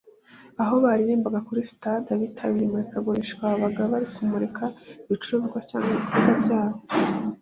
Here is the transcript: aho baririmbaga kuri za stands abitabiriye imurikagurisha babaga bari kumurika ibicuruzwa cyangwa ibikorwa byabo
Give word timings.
aho 0.61 0.73
baririmbaga 0.83 1.39
kuri 1.47 1.61
za 1.63 1.67
stands 1.73 2.11
abitabiriye 2.15 2.67
imurikagurisha 2.67 3.35
babaga 3.43 3.81
bari 3.91 4.07
kumurika 4.15 4.63
ibicuruzwa 5.05 5.59
cyangwa 5.69 5.89
ibikorwa 5.93 6.33
byabo 6.43 6.79